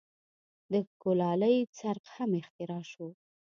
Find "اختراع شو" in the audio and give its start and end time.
2.41-3.07